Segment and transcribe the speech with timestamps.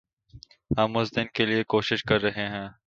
[0.71, 2.67] ہم اس دن کے لئے کوشش کررہے ہیں